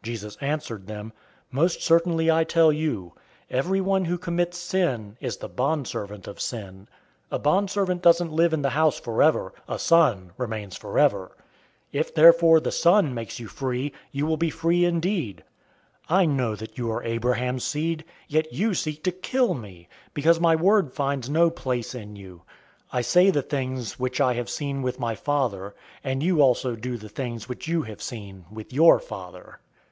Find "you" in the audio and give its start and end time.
2.72-3.12, 13.38-13.46, 14.10-14.24, 16.78-16.90, 18.54-18.72, 22.16-22.40, 26.22-26.40, 27.68-27.82